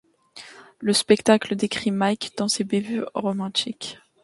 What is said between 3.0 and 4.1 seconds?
romantiques.